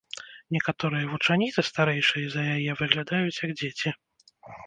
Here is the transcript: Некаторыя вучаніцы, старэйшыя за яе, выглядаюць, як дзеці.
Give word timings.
Некаторыя 0.55 1.09
вучаніцы, 1.11 1.59
старэйшыя 1.69 2.25
за 2.35 2.41
яе, 2.55 2.71
выглядаюць, 2.81 3.39
як 3.47 3.51
дзеці. 3.63 3.89